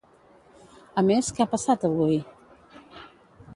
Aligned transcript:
A 1.01 1.03
més, 1.09 1.29
què 1.37 1.45
ha 1.45 1.47
passat 1.53 1.87
avui? 1.91 2.19